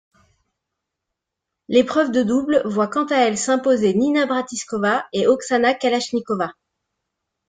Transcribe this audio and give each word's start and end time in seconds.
L'épreuve 1.67 2.09
de 2.11 2.23
double 2.23 2.63
voit 2.65 2.87
quant 2.87 3.05
à 3.05 3.17
elle 3.17 3.37
s'imposer 3.37 3.93
Nina 3.93 4.25
Bratchikova 4.25 5.05
et 5.13 5.27
Oksana 5.27 5.75
Kalashnikova. 5.75 6.53